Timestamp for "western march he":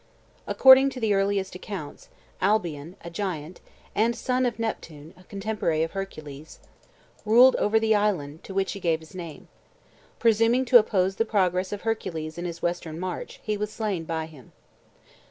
12.63-13.57